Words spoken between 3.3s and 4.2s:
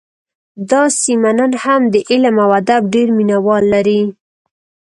وال لري